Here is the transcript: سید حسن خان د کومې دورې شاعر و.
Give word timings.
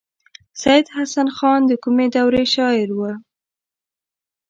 سید 0.61 0.85
حسن 0.95 1.27
خان 1.37 1.61
د 1.67 1.71
کومې 1.83 2.07
دورې 2.15 2.43
شاعر 2.53 2.89
و. 2.97 3.01